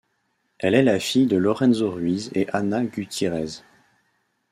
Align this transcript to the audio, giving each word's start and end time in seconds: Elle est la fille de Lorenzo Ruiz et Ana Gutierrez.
Elle 0.57 0.73
est 0.73 0.81
la 0.81 0.99
fille 0.99 1.27
de 1.27 1.37
Lorenzo 1.37 1.91
Ruiz 1.91 2.31
et 2.33 2.47
Ana 2.53 2.83
Gutierrez. 2.85 3.61